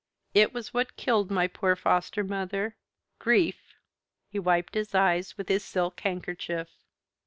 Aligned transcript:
It 0.33 0.51
was 0.51 0.73
what 0.73 0.97
killed 0.97 1.29
my 1.29 1.45
poor 1.45 1.75
foster 1.75 2.23
mother. 2.23 2.75
Grief!" 3.19 3.75
He 4.31 4.39
wiped 4.39 4.73
his 4.73 4.95
eyes 4.95 5.37
with 5.37 5.47
his 5.47 5.63
silk 5.63 5.99
handkerchief. 5.99 6.69